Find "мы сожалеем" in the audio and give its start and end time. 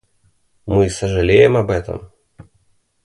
0.65-1.55